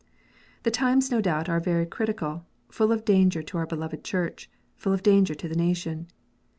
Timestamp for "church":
4.03-4.49